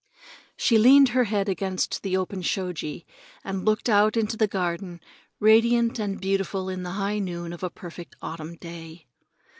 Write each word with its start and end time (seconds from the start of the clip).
She 0.57 0.79
leaned 0.79 1.09
her 1.09 1.25
head 1.25 1.47
against 1.47 2.01
the 2.01 2.17
open 2.17 2.41
shoji 2.41 3.05
and 3.43 3.63
looked 3.65 3.87
out 3.87 4.17
into 4.17 4.35
the 4.35 4.47
garden, 4.47 4.99
radiant 5.39 5.99
and 5.99 6.19
beautiful 6.19 6.69
in 6.69 6.81
the 6.81 6.93
high 6.97 7.19
noon 7.19 7.53
of 7.53 7.61
a 7.61 7.69
perfect 7.69 8.15
autumn 8.19 8.55
day. 8.55 9.05